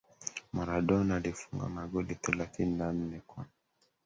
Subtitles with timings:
[0.53, 3.45] Maradona alifunga magoli thelathini na nne kwa